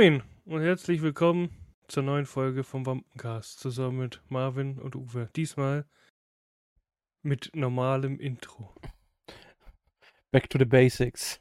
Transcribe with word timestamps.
Moin 0.00 0.22
und 0.46 0.62
herzlich 0.62 1.02
willkommen 1.02 1.54
zur 1.86 2.02
neuen 2.02 2.24
Folge 2.24 2.64
vom 2.64 2.86
Wampencast 2.86 3.60
zusammen 3.60 3.98
mit 3.98 4.22
Marvin 4.30 4.78
und 4.78 4.96
Uwe. 4.96 5.28
Diesmal 5.36 5.84
mit 7.20 7.50
normalem 7.54 8.18
Intro. 8.18 8.74
Back 10.30 10.48
to 10.48 10.58
the 10.58 10.64
basics. 10.64 11.38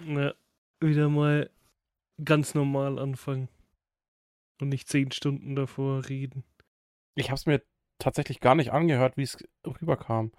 Na, 0.00 0.32
wieder 0.80 1.10
mal 1.10 1.50
ganz 2.24 2.54
normal 2.54 2.98
anfangen 2.98 3.50
und 4.58 4.70
nicht 4.70 4.88
zehn 4.88 5.12
Stunden 5.12 5.54
davor 5.54 6.08
reden. 6.08 6.44
Ich 7.14 7.26
habe 7.26 7.36
es 7.36 7.44
mir 7.44 7.62
tatsächlich 7.98 8.40
gar 8.40 8.54
nicht 8.54 8.72
angehört, 8.72 9.18
wie 9.18 9.24
es 9.24 9.36
rüberkam. 9.66 10.32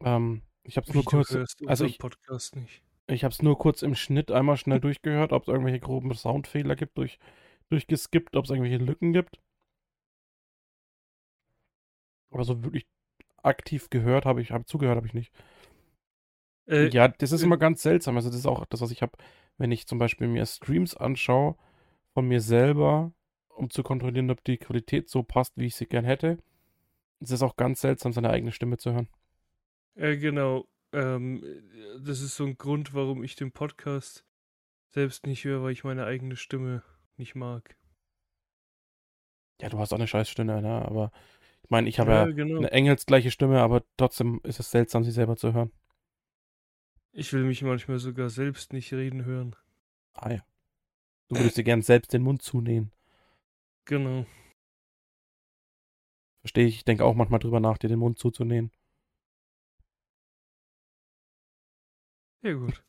Ähm, 0.00 0.40
ich 0.62 0.78
habe 0.78 0.86
es 0.86 0.94
nur 0.94 1.04
kurz, 1.04 1.36
also 1.66 1.84
ich, 1.84 1.98
Podcast 1.98 2.56
nicht. 2.56 2.82
Ich 3.12 3.24
habe 3.24 3.32
es 3.32 3.42
nur 3.42 3.58
kurz 3.58 3.82
im 3.82 3.94
Schnitt 3.94 4.30
einmal 4.32 4.56
schnell 4.56 4.80
durchgehört, 4.80 5.32
ob 5.32 5.42
es 5.42 5.48
irgendwelche 5.48 5.80
groben 5.80 6.14
Soundfehler 6.14 6.76
gibt, 6.76 6.98
durch, 6.98 7.18
durchgeskippt, 7.70 8.36
ob 8.36 8.44
es 8.44 8.50
irgendwelche 8.50 8.82
Lücken 8.84 9.12
gibt. 9.12 9.38
Aber 12.30 12.44
so 12.44 12.64
wirklich 12.64 12.86
aktiv 13.42 13.90
gehört 13.90 14.24
habe 14.26 14.42
ich, 14.42 14.52
habe 14.52 14.64
zugehört 14.66 14.96
habe 14.96 15.06
ich 15.06 15.14
nicht. 15.14 15.32
Äh, 16.66 16.90
Ja, 16.90 17.08
das 17.08 17.32
ist 17.32 17.42
äh, 17.42 17.44
immer 17.44 17.56
ganz 17.58 17.82
seltsam. 17.82 18.16
Also 18.16 18.28
das 18.28 18.38
ist 18.40 18.46
auch 18.46 18.64
das, 18.66 18.80
was 18.80 18.90
ich 18.90 19.02
habe, 19.02 19.12
wenn 19.58 19.72
ich 19.72 19.86
zum 19.86 19.98
Beispiel 19.98 20.28
mir 20.28 20.44
Streams 20.46 20.96
anschaue 20.96 21.56
von 22.14 22.26
mir 22.28 22.40
selber, 22.40 23.12
um 23.48 23.70
zu 23.70 23.82
kontrollieren, 23.82 24.30
ob 24.30 24.44
die 24.44 24.58
Qualität 24.58 25.08
so 25.08 25.22
passt, 25.22 25.54
wie 25.56 25.66
ich 25.66 25.76
sie 25.76 25.86
gern 25.86 26.04
hätte. 26.04 26.38
Es 27.20 27.30
ist 27.32 27.42
auch 27.42 27.56
ganz 27.56 27.80
seltsam, 27.82 28.12
seine 28.12 28.30
eigene 28.30 28.52
Stimme 28.52 28.78
zu 28.78 28.92
hören. 28.92 29.08
äh, 29.94 30.16
genau. 30.16 30.66
Ähm, 30.92 31.42
das 32.04 32.20
ist 32.20 32.36
so 32.36 32.44
ein 32.44 32.58
Grund, 32.58 32.94
warum 32.94 33.24
ich 33.24 33.34
den 33.34 33.52
Podcast 33.52 34.24
selbst 34.88 35.26
nicht 35.26 35.44
höre, 35.44 35.62
weil 35.62 35.72
ich 35.72 35.84
meine 35.84 36.04
eigene 36.04 36.36
Stimme 36.36 36.82
nicht 37.16 37.34
mag. 37.34 37.76
Ja, 39.60 39.68
du 39.68 39.78
hast 39.78 39.92
auch 39.92 39.96
eine 39.98 40.06
scheiß 40.08 40.28
Stimme, 40.28 40.60
ne? 40.60 40.84
Aber 40.84 41.12
ich 41.62 41.70
meine, 41.70 41.88
ich 41.88 41.98
habe 41.98 42.10
Ja, 42.10 42.26
ja 42.26 42.32
genau. 42.32 42.58
eine 42.58 42.72
engelsgleiche 42.72 43.30
Stimme, 43.30 43.60
aber 43.60 43.84
trotzdem 43.96 44.40
ist 44.44 44.60
es 44.60 44.70
seltsam, 44.70 45.04
sie 45.04 45.12
selber 45.12 45.36
zu 45.36 45.52
hören. 45.52 45.70
Ich 47.12 47.32
will 47.32 47.44
mich 47.44 47.62
manchmal 47.62 47.98
sogar 47.98 48.30
selbst 48.30 48.72
nicht 48.72 48.92
reden 48.92 49.24
hören. 49.24 49.54
Ah 50.14 50.30
ja. 50.32 50.44
Du 51.28 51.36
würdest 51.38 51.56
dir 51.56 51.64
gern 51.64 51.82
selbst 51.82 52.12
den 52.12 52.22
Mund 52.22 52.42
zunähen. 52.42 52.92
Genau. 53.84 54.26
Verstehe 56.40 56.66
ich. 56.66 56.76
Ich 56.76 56.84
denke 56.84 57.04
auch 57.04 57.14
manchmal 57.14 57.40
drüber 57.40 57.60
nach, 57.60 57.78
dir 57.78 57.88
den 57.88 57.98
Mund 58.00 58.18
zuzunähen. 58.18 58.72
Ja, 62.42 62.52
gut. 62.54 62.82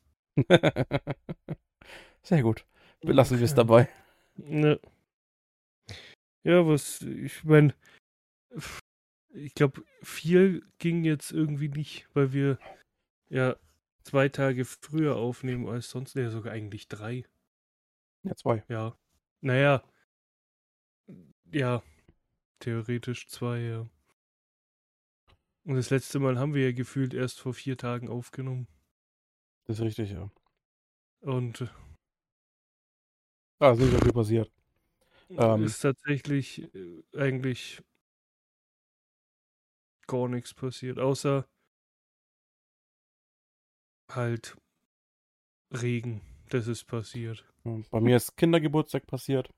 Sehr 2.22 2.42
gut. 2.42 2.66
Belassen 3.00 3.38
wir 3.38 3.44
es 3.44 3.54
dabei. 3.54 3.88
Ne. 4.36 4.80
Ja, 6.42 6.66
was, 6.66 7.02
ich 7.02 7.44
meine, 7.44 7.74
ich 9.32 9.54
glaube, 9.54 9.84
viel 10.02 10.66
ging 10.78 11.04
jetzt 11.04 11.30
irgendwie 11.30 11.68
nicht, 11.68 12.08
weil 12.14 12.32
wir 12.32 12.58
ja 13.28 13.56
zwei 14.02 14.28
Tage 14.28 14.64
früher 14.64 15.16
aufnehmen 15.16 15.68
als 15.68 15.90
sonst. 15.90 16.14
Ja, 16.14 16.30
sogar 16.30 16.52
eigentlich 16.52 16.88
drei. 16.88 17.24
Ja, 18.24 18.34
zwei. 18.34 18.64
Ja. 18.68 18.96
Naja. 19.40 19.84
Ja. 21.52 21.82
Theoretisch 22.58 23.28
zwei, 23.28 23.60
ja. 23.60 23.86
Und 25.64 25.76
das 25.76 25.90
letzte 25.90 26.18
Mal 26.18 26.38
haben 26.38 26.54
wir 26.54 26.64
ja 26.64 26.72
gefühlt 26.72 27.14
erst 27.14 27.40
vor 27.40 27.54
vier 27.54 27.76
Tagen 27.76 28.08
aufgenommen. 28.08 28.66
Das 29.66 29.78
ist 29.78 29.84
richtig, 29.84 30.10
ja. 30.10 30.30
Und 31.20 31.70
Ah, 33.60 33.72
ist 33.72 33.78
nicht 33.80 33.92
so 33.92 33.98
viel 33.98 34.12
passiert. 34.12 34.52
Ähm. 35.30 35.64
ist 35.64 35.80
tatsächlich 35.80 36.62
äh, 36.74 37.02
eigentlich 37.16 37.82
gar 40.06 40.28
nichts 40.28 40.52
passiert, 40.52 40.98
außer 40.98 41.46
halt 44.10 44.56
Regen. 45.72 46.20
Das 46.50 46.68
ist 46.68 46.84
passiert. 46.84 47.44
Bei 47.90 48.00
mir 48.00 48.16
ist 48.16 48.36
Kindergeburtstag 48.36 49.06
passiert. 49.06 49.50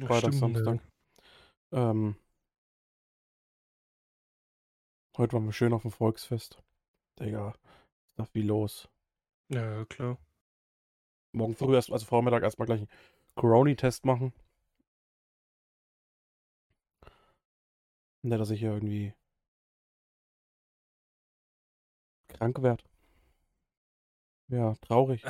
Freitag, 0.00 0.34
Samstag. 0.34 0.80
Ähm, 1.72 2.16
heute 5.16 5.32
waren 5.34 5.46
wir 5.46 5.52
schön 5.52 5.72
auf 5.72 5.82
dem 5.82 5.92
Volksfest. 5.92 6.58
Digga, 7.20 7.54
da 8.16 8.24
viel 8.24 8.46
los. 8.46 8.88
Ja, 9.48 9.84
klar. 9.86 10.18
Morgen 11.32 11.54
früh, 11.56 11.74
erst, 11.74 11.90
also 11.92 12.06
Vormittag 12.06 12.42
erstmal 12.42 12.66
gleich 12.66 12.80
einen 12.80 12.88
Corona-Test 13.34 14.04
machen. 14.04 14.32
Nicht, 18.22 18.40
dass 18.40 18.50
ich 18.50 18.60
hier 18.60 18.72
irgendwie 18.72 19.12
krank 22.28 22.62
werde. 22.62 22.84
Ja, 24.48 24.74
traurig. 24.80 25.22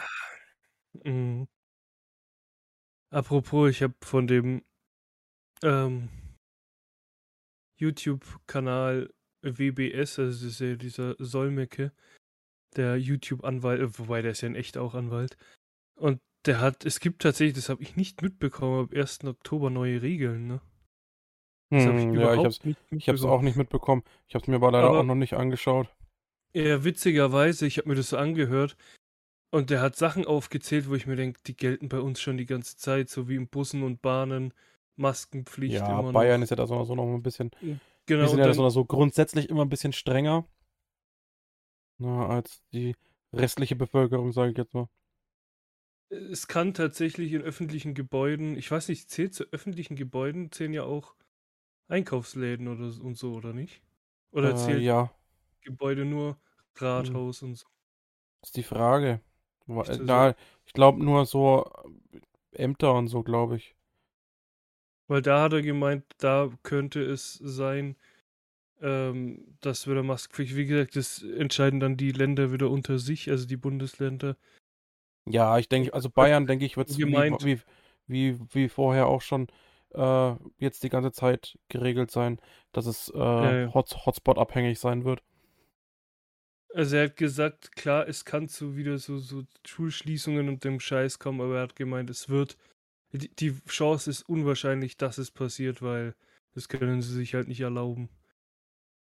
Mhm. 1.04 1.48
Apropos, 3.10 3.70
ich 3.70 3.82
habe 3.82 3.94
von 4.00 4.26
dem 4.26 4.64
ähm, 5.62 6.08
YouTube-Kanal 7.76 9.12
WBS, 9.42 10.18
also 10.18 10.30
das 10.30 10.42
ist 10.42 10.60
ja 10.60 10.76
dieser 10.76 11.16
Solmecke, 11.18 11.92
der 12.76 12.96
YouTube-Anwalt, 12.96 13.80
äh, 13.80 13.98
wobei 13.98 14.22
der 14.22 14.32
ist 14.32 14.40
ja 14.42 14.48
in 14.48 14.56
echt 14.56 14.76
auch 14.78 14.94
Anwalt. 14.94 15.36
Und 15.96 16.20
der 16.46 16.60
hat, 16.60 16.84
es 16.84 17.00
gibt 17.00 17.22
tatsächlich, 17.22 17.54
das 17.56 17.68
habe 17.68 17.82
ich 17.82 17.96
nicht 17.96 18.22
mitbekommen, 18.22 18.84
ab 18.84 18.92
1. 18.92 19.24
Oktober 19.24 19.70
neue 19.70 20.02
Regeln, 20.02 20.46
ne? 20.46 20.60
Das 21.70 21.86
habe 21.86 21.98
ich 21.98 22.04
Hm, 22.04 22.14
ja, 22.20 22.34
ich 22.34 22.44
hab's, 22.44 22.64
nicht 22.64 22.78
ich 22.90 23.08
hab's 23.08 23.20
mitbekommen. 23.20 23.32
auch 23.32 23.42
nicht 23.42 23.56
mitbekommen. 23.56 24.02
Ich 24.28 24.34
hab's 24.34 24.46
mir 24.46 24.56
aber 24.56 24.70
leider 24.70 24.88
Aber- 24.88 25.00
auch 25.00 25.04
noch 25.04 25.14
nicht 25.14 25.34
angeschaut. 25.34 25.88
Ja, 26.54 26.84
witzigerweise, 26.84 27.66
ich 27.66 27.78
habe 27.78 27.88
mir 27.88 27.96
das 27.96 28.10
so 28.10 28.16
angehört 28.16 28.76
und 29.50 29.70
der 29.70 29.80
hat 29.80 29.96
Sachen 29.96 30.24
aufgezählt, 30.24 30.88
wo 30.88 30.94
ich 30.94 31.06
mir 31.06 31.16
denke, 31.16 31.40
die 31.46 31.56
gelten 31.56 31.88
bei 31.88 31.98
uns 31.98 32.20
schon 32.20 32.36
die 32.36 32.46
ganze 32.46 32.76
Zeit, 32.76 33.08
so 33.08 33.28
wie 33.28 33.34
in 33.36 33.48
Bussen 33.48 33.82
und 33.82 34.02
Bahnen, 34.02 34.54
Maskenpflicht 34.96 35.74
Ja, 35.74 36.00
Bayern 36.02 36.40
noch. 36.40 36.44
ist 36.44 36.50
ja 36.50 36.56
da 36.56 36.66
so, 36.68 36.94
noch 36.94 37.12
ein 37.12 37.22
bisschen 37.22 37.50
Genau, 38.06 38.20
Wir 38.22 38.28
sind 38.28 38.38
ja 38.38 38.52
dann, 38.52 38.70
so 38.70 38.84
grundsätzlich 38.84 39.48
immer 39.48 39.62
ein 39.64 39.68
bisschen 39.70 39.92
strenger 39.94 40.46
na, 41.98 42.26
als 42.28 42.62
die 42.72 42.94
restliche 43.32 43.76
Bevölkerung, 43.76 44.32
sage 44.32 44.52
ich 44.52 44.58
jetzt 44.58 44.74
mal. 44.74 44.88
es 46.08 46.46
kann 46.48 46.72
tatsächlich 46.74 47.32
in 47.32 47.42
öffentlichen 47.42 47.94
Gebäuden, 47.94 48.56
ich 48.56 48.70
weiß 48.70 48.88
nicht, 48.88 49.10
zählt 49.10 49.34
zu 49.34 49.44
öffentlichen 49.52 49.96
Gebäuden, 49.96 50.50
zählen 50.52 50.72
ja 50.72 50.84
auch 50.84 51.14
Einkaufsläden 51.88 52.68
oder 52.68 52.90
so- 52.90 53.02
und 53.04 53.18
so, 53.18 53.34
oder 53.34 53.52
nicht? 53.54 53.82
Oder 54.32 54.54
Äh, 54.54 54.56
zählt 54.56 54.84
ja, 54.84 55.10
Gebäude 55.62 56.04
nur 56.06 56.38
Rathaus 56.76 57.42
und 57.42 57.56
so? 57.56 57.66
ist 58.42 58.56
die 58.56 58.62
Frage. 58.62 59.20
Ist 59.82 59.98
das 60.00 60.10
so? 60.10 60.28
Da, 60.28 60.34
ich 60.66 60.72
glaube 60.72 61.02
nur 61.04 61.26
so 61.26 61.70
äh, 62.52 62.62
Ämter 62.62 62.94
und 62.94 63.08
so, 63.08 63.22
glaube 63.22 63.56
ich. 63.56 63.76
Weil 65.06 65.22
da 65.22 65.42
hat 65.42 65.52
er 65.54 65.62
gemeint, 65.62 66.04
da 66.18 66.50
könnte 66.62 67.02
es 67.02 67.34
sein, 67.34 67.96
ähm, 68.84 69.56
dass 69.62 69.88
wieder 69.88 70.02
Maskenpflicht, 70.02 70.56
wie 70.56 70.66
gesagt, 70.66 70.94
das 70.94 71.22
entscheiden 71.22 71.80
dann 71.80 71.96
die 71.96 72.12
Länder 72.12 72.52
wieder 72.52 72.68
unter 72.68 72.98
sich, 72.98 73.30
also 73.30 73.46
die 73.46 73.56
Bundesländer. 73.56 74.36
Ja, 75.26 75.56
ich 75.58 75.70
denke, 75.70 75.94
also 75.94 76.10
Bayern, 76.10 76.46
denke 76.46 76.66
ich, 76.66 76.76
wird 76.76 76.90
es 76.90 76.98
wie, 76.98 77.60
wie, 78.06 78.38
wie, 78.52 78.68
vorher 78.68 79.06
auch 79.06 79.22
schon 79.22 79.48
äh, 79.94 80.34
jetzt 80.58 80.82
die 80.82 80.90
ganze 80.90 81.12
Zeit 81.12 81.58
geregelt 81.68 82.10
sein, 82.10 82.38
dass 82.72 82.84
es 82.84 83.10
äh, 83.14 83.18
ja. 83.18 83.72
Hot, 83.72 84.04
Hotspot-abhängig 84.04 84.78
sein 84.78 85.04
wird. 85.04 85.22
Also 86.74 86.96
er 86.96 87.04
hat 87.04 87.16
gesagt, 87.16 87.74
klar, 87.76 88.06
es 88.06 88.26
kann 88.26 88.48
zu 88.48 88.76
wieder 88.76 88.98
so, 88.98 89.18
so 89.18 89.44
Schulschließungen 89.64 90.48
und 90.48 90.64
dem 90.64 90.78
Scheiß 90.78 91.18
kommen, 91.18 91.40
aber 91.40 91.56
er 91.56 91.62
hat 91.62 91.76
gemeint, 91.76 92.10
es 92.10 92.28
wird, 92.28 92.58
die, 93.12 93.34
die 93.34 93.54
Chance 93.66 94.10
ist 94.10 94.28
unwahrscheinlich, 94.28 94.98
dass 94.98 95.16
es 95.16 95.30
passiert, 95.30 95.80
weil 95.80 96.14
das 96.52 96.68
können 96.68 97.00
sie 97.00 97.14
sich 97.14 97.34
halt 97.34 97.48
nicht 97.48 97.60
erlauben. 97.60 98.10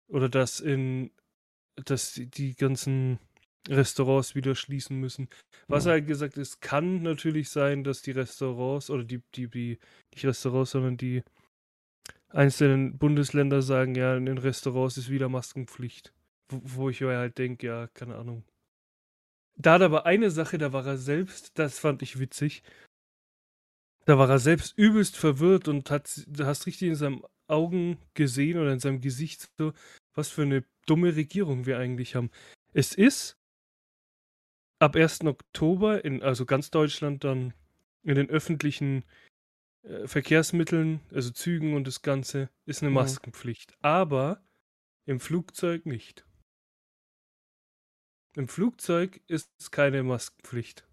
Oder 0.09 0.29
dass 0.29 0.59
in, 0.59 1.11
dass 1.85 2.13
die, 2.13 2.27
die 2.27 2.55
ganzen 2.55 3.19
Restaurants 3.67 4.35
wieder 4.35 4.55
schließen 4.55 4.99
müssen. 4.99 5.29
Was 5.67 5.85
Ja. 5.85 5.91
er 5.91 5.93
halt 5.95 6.07
gesagt 6.07 6.35
hat, 6.35 6.41
es 6.41 6.59
kann 6.59 7.03
natürlich 7.03 7.49
sein, 7.49 7.83
dass 7.83 8.01
die 8.01 8.11
Restaurants 8.11 8.89
oder 8.89 9.03
die, 9.03 9.21
die, 9.35 9.47
die, 9.47 9.79
nicht 10.13 10.25
Restaurants, 10.25 10.71
sondern 10.71 10.97
die 10.97 11.23
einzelnen 12.29 12.97
Bundesländer 12.97 13.61
sagen, 13.61 13.95
ja, 13.95 14.15
in 14.15 14.25
den 14.25 14.37
Restaurants 14.37 14.97
ist 14.97 15.09
wieder 15.09 15.29
Maskenpflicht. 15.29 16.13
Wo, 16.49 16.61
wo 16.63 16.89
ich 16.89 17.01
mir 17.01 17.17
halt 17.17 17.37
denke, 17.37 17.67
ja, 17.67 17.87
keine 17.93 18.15
Ahnung. 18.15 18.43
Da 19.55 19.73
hat 19.73 19.81
aber 19.81 20.05
eine 20.05 20.31
Sache, 20.31 20.57
da 20.57 20.71
war 20.73 20.85
er 20.85 20.97
selbst, 20.97 21.59
das 21.59 21.79
fand 21.79 22.01
ich 22.01 22.17
witzig. 22.19 22.63
Da 24.05 24.17
war 24.17 24.29
er 24.29 24.39
selbst 24.39 24.75
übelst 24.77 25.17
verwirrt 25.17 25.67
und 25.67 25.91
hat, 25.91 26.23
du 26.27 26.45
hast 26.45 26.65
richtig 26.65 26.87
in 26.87 26.95
seinen 26.95 27.21
Augen 27.49 27.97
gesehen 28.13 28.57
oder 28.59 28.71
in 28.73 28.79
seinem 28.79 29.01
Gesicht 29.01 29.49
so, 29.57 29.73
was 30.13 30.29
für 30.29 30.43
eine 30.43 30.63
dumme 30.85 31.15
Regierung 31.15 31.65
wir 31.65 31.77
eigentlich 31.79 32.15
haben. 32.15 32.29
Es 32.73 32.93
ist 32.93 33.37
ab 34.79 34.95
1. 34.95 35.21
Oktober 35.25 36.03
in 36.05 36.23
also 36.23 36.45
ganz 36.45 36.71
Deutschland 36.71 37.23
dann 37.23 37.53
in 38.03 38.15
den 38.15 38.29
öffentlichen 38.29 39.03
äh, 39.83 40.07
Verkehrsmitteln, 40.07 41.01
also 41.11 41.31
Zügen 41.31 41.73
und 41.73 41.85
das 41.87 42.01
Ganze, 42.01 42.49
ist 42.65 42.81
eine 42.81 42.89
Mhm. 42.89 42.95
Maskenpflicht. 42.95 43.75
Aber 43.81 44.41
im 45.05 45.19
Flugzeug 45.19 45.85
nicht. 45.85 46.25
Im 48.35 48.47
Flugzeug 48.47 49.21
ist 49.27 49.51
es 49.59 49.71
keine 49.71 50.03
Maskenpflicht. 50.03 50.87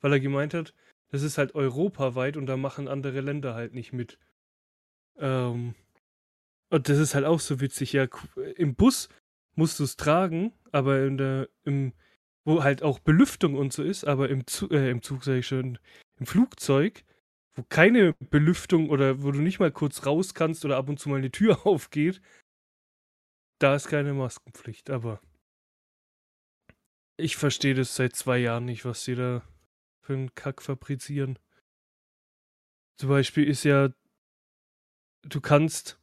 Weil 0.00 0.12
er 0.12 0.20
gemeint 0.20 0.54
hat, 0.54 0.74
das 1.10 1.22
ist 1.22 1.38
halt 1.38 1.54
europaweit 1.54 2.36
und 2.36 2.46
da 2.46 2.56
machen 2.56 2.88
andere 2.88 3.20
Länder 3.20 3.54
halt 3.54 3.74
nicht 3.74 3.92
mit. 3.92 4.18
Ähm, 5.16 5.74
und 6.70 6.88
das 6.88 6.98
ist 6.98 7.14
halt 7.14 7.24
auch 7.24 7.40
so 7.40 7.60
witzig. 7.60 7.92
Ja, 7.92 8.06
im 8.56 8.74
Bus 8.74 9.08
musst 9.54 9.80
du 9.80 9.84
es 9.84 9.96
tragen, 9.96 10.52
aber 10.72 11.04
in 11.04 11.16
der, 11.16 11.48
im, 11.64 11.92
wo 12.44 12.62
halt 12.62 12.82
auch 12.82 12.98
Belüftung 12.98 13.54
und 13.56 13.72
so 13.72 13.82
ist, 13.82 14.04
aber 14.04 14.28
im, 14.28 14.46
Zu 14.46 14.70
äh, 14.70 14.90
im 14.90 15.02
Zug, 15.02 15.24
sag 15.24 15.36
ich 15.36 15.46
schon, 15.46 15.78
im 16.18 16.26
Flugzeug, 16.26 17.04
wo 17.54 17.62
keine 17.68 18.14
Belüftung 18.14 18.90
oder 18.90 19.22
wo 19.22 19.32
du 19.32 19.40
nicht 19.40 19.58
mal 19.60 19.72
kurz 19.72 20.06
raus 20.06 20.34
kannst 20.34 20.64
oder 20.64 20.76
ab 20.76 20.88
und 20.88 20.98
zu 20.98 21.08
mal 21.08 21.16
eine 21.16 21.30
Tür 21.30 21.66
aufgeht, 21.66 22.20
da 23.58 23.74
ist 23.74 23.88
keine 23.88 24.14
Maskenpflicht. 24.14 24.90
Aber 24.90 25.20
ich 27.16 27.36
verstehe 27.36 27.74
das 27.74 27.96
seit 27.96 28.14
zwei 28.14 28.38
Jahren 28.38 28.64
nicht, 28.64 28.84
was 28.84 29.04
sie 29.04 29.16
da 29.16 29.42
für 30.00 30.14
einen 30.14 30.34
Kack 30.34 30.62
fabrizieren. 30.62 31.38
Zum 32.96 33.08
Beispiel 33.08 33.44
ist 33.48 33.64
ja, 33.64 33.90
du 35.22 35.40
kannst, 35.40 35.97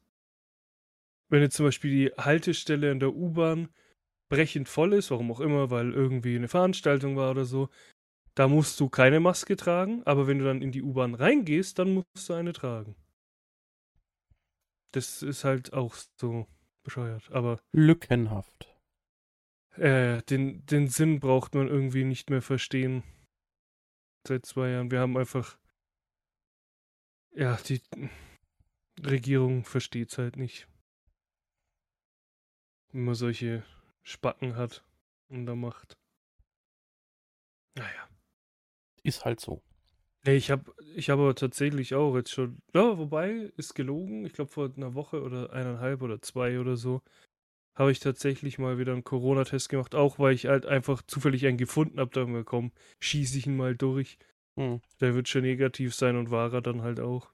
wenn 1.30 1.42
jetzt 1.42 1.56
zum 1.56 1.66
Beispiel 1.66 1.92
die 1.92 2.12
Haltestelle 2.18 2.92
in 2.92 3.00
der 3.00 3.14
U-Bahn 3.14 3.70
brechend 4.30 4.70
voll 4.70 4.94
ist, 4.94 5.12
warum 5.12 5.32
auch 5.32 5.40
immer, 5.40 5.70
weil 5.70 5.94
irgendwie 5.94 6.36
eine 6.36 6.48
Veranstaltung 6.48 7.16
war 7.16 7.32
oder 7.32 7.46
so, 7.46 7.70
da 8.36 8.48
musst 8.48 8.80
du 8.80 8.90
keine 8.90 9.20
Maske 9.20 9.56
tragen, 9.56 10.04
aber 10.04 10.28
wenn 10.28 10.40
du 10.40 10.46
dann 10.46 10.62
in 10.62 10.72
die 10.72 10.82
U-Bahn 10.82 11.16
reingehst, 11.16 11.80
dann 11.80 11.94
musst 11.94 12.28
du 12.30 12.34
eine 12.34 12.54
tragen. 12.54 12.96
Das 14.92 15.24
ist 15.24 15.44
halt 15.44 15.74
auch 15.74 15.96
so 16.20 16.48
bescheuert. 16.84 17.30
Aber 17.32 17.60
Lückenhaft. 17.74 18.74
äh, 19.76 20.22
den, 20.24 20.66
den 20.66 20.88
Sinn 20.88 21.20
braucht 21.20 21.54
man 21.56 21.68
irgendwie 21.68 22.04
nicht 22.04 22.30
mehr 22.30 22.42
verstehen. 22.42 23.04
Seit 24.28 24.46
zwei 24.46 24.70
Jahren. 24.70 24.92
Wir 24.92 25.00
haben 25.00 25.18
einfach. 25.18 25.58
Ja, 27.32 27.58
die 27.68 27.82
Regierung 29.04 29.66
versteht 29.66 30.12
es 30.12 30.18
halt 30.18 30.38
nicht. 30.38 30.68
Man 32.96 33.14
solche 33.14 33.62
Spacken 34.04 34.56
hat 34.56 34.82
und 35.28 35.46
da 35.46 35.54
macht. 35.54 35.98
Naja. 37.78 38.10
Ist 39.04 39.26
halt 39.26 39.42
so. 39.42 39.62
Nee, 40.26 40.38
ich 40.38 40.50
habe 40.50 40.74
ich 40.96 41.10
hab 41.10 41.20
aber 41.20 41.36
tatsächlich 41.36 41.94
auch 41.94 42.16
jetzt 42.16 42.32
schon. 42.32 42.62
Ja, 42.74 42.98
wobei, 42.98 43.52
ist 43.58 43.76
gelogen. 43.76 44.26
Ich 44.26 44.32
glaube, 44.32 44.50
vor 44.50 44.72
einer 44.74 44.94
Woche 44.94 45.22
oder 45.22 45.52
eineinhalb 45.52 46.02
oder 46.04 46.22
zwei 46.22 46.58
oder 46.58 46.78
so 46.78 47.02
habe 47.78 47.92
ich 47.92 48.00
tatsächlich 48.00 48.60
mal 48.60 48.78
wieder 48.78 48.94
einen 48.94 49.04
Corona-Test 49.04 49.68
gemacht. 49.68 49.94
Auch 49.94 50.18
weil 50.18 50.34
ich 50.34 50.46
halt 50.46 50.66
einfach 50.66 51.02
zufällig 51.02 51.46
einen 51.46 51.58
gefunden 51.58 52.00
habe. 52.00 52.12
Da 52.12 52.22
haben 52.22 52.34
wir 52.34 52.46
komm, 52.46 52.72
schieße 53.02 53.38
ich 53.38 53.46
ihn 53.46 53.58
mal 53.58 53.76
durch. 53.76 54.18
Hm. 54.58 54.82
Der 55.02 55.14
wird 55.16 55.28
schon 55.28 55.42
negativ 55.42 55.94
sein 55.94 56.16
und 56.16 56.32
war 56.32 56.54
er 56.54 56.62
dann 56.62 56.82
halt 56.82 57.02
auch. 57.02 57.34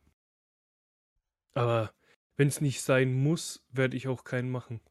Aber 1.53 1.93
wenn 2.35 2.47
es 2.47 2.61
nicht 2.61 2.81
sein 2.81 3.13
muss, 3.13 3.63
werde 3.69 3.95
ich 3.95 4.07
auch 4.07 4.23
keinen 4.23 4.49
machen. 4.49 4.81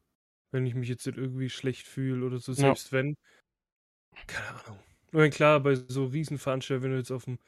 Wenn 0.53 0.67
ich 0.67 0.75
mich 0.75 0.89
jetzt 0.89 1.07
nicht 1.07 1.17
irgendwie 1.19 1.49
schlecht 1.49 1.87
fühle 1.87 2.27
oder 2.27 2.39
so, 2.39 2.53
Ja. 2.53 2.59
selbst 2.63 2.93
wenn. 2.93 3.17
Keine 4.27 4.65
Ahnung. 4.65 4.79
Ich 5.09 5.13
meine, 5.13 5.31
klar, 5.31 5.61
bei 5.61 5.75
so 5.75 6.05
Riesenveranstaltungen, 6.07 6.85
wenn 6.85 6.93
du 6.93 6.99
jetzt 6.99 7.11
auf 7.11 7.25
dem 7.25 7.39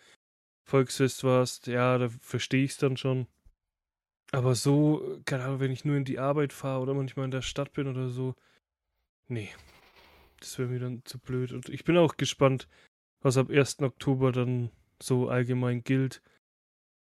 Volksfest 0.68 1.24
warst, 1.24 1.66
ja, 1.66 1.98
da 1.98 2.08
verstehe 2.08 2.64
ich 2.64 2.72
es 2.72 2.76
dann 2.78 2.96
schon. 2.96 3.26
Aber 4.32 4.54
so, 4.54 5.20
keine 5.26 5.44
Ahnung, 5.44 5.60
wenn 5.60 5.70
ich 5.72 5.84
nur 5.84 5.96
in 5.96 6.04
die 6.04 6.18
Arbeit 6.18 6.52
fahre 6.52 6.80
oder 6.82 6.94
manchmal 6.94 7.26
in 7.26 7.30
der 7.30 7.42
Stadt 7.42 7.72
bin 7.72 7.86
oder 7.86 8.08
so, 8.08 8.34
nee. 9.28 9.50
Das 10.40 10.58
wäre 10.58 10.68
mir 10.68 10.80
dann 10.80 11.04
zu 11.04 11.18
blöd. 11.18 11.52
Und 11.52 11.68
ich 11.68 11.84
bin 11.84 11.96
auch 11.96 12.16
gespannt, 12.16 12.68
was 13.22 13.36
ab 13.38 13.50
1. 13.50 13.84
Oktober 13.84 14.32
dann 14.32 14.70
so 15.02 15.28
allgemein 15.28 15.84
gilt, 15.84 16.22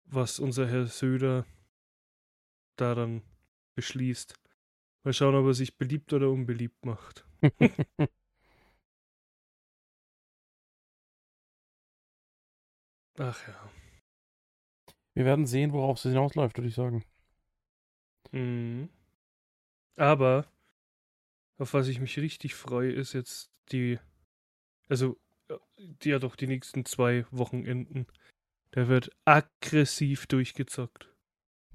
was 0.06 0.38
unser 0.40 0.68
Herr 0.68 0.86
Söder 0.86 1.46
da 2.78 2.94
dann 2.94 3.22
beschließt. 3.76 4.39
Mal 5.04 5.12
schauen, 5.12 5.34
ob 5.34 5.46
er 5.46 5.54
sich 5.54 5.76
beliebt 5.76 6.12
oder 6.12 6.30
unbeliebt 6.30 6.84
macht. 6.84 7.24
Ach 13.18 13.48
ja. 13.48 13.70
Wir 15.14 15.24
werden 15.24 15.46
sehen, 15.46 15.72
worauf 15.72 15.98
es 15.98 16.02
hinausläuft, 16.02 16.56
würde 16.56 16.68
ich 16.68 16.74
sagen. 16.74 17.04
Mhm. 18.32 18.88
Aber 19.96 20.46
auf 21.58 21.74
was 21.74 21.88
ich 21.88 22.00
mich 22.00 22.18
richtig 22.18 22.54
freue, 22.54 22.92
ist 22.92 23.12
jetzt 23.12 23.50
die, 23.70 23.98
also 24.88 25.20
äh, 25.48 25.58
die 25.76 26.10
ja 26.10 26.18
doch 26.18 26.36
die 26.36 26.46
nächsten 26.46 26.86
zwei 26.86 27.26
Wochenenden. 27.30 28.06
Da 28.70 28.88
wird 28.88 29.10
aggressiv 29.26 30.26
durchgezockt. 30.26 31.09